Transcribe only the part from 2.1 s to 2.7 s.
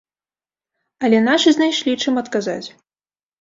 адказаць.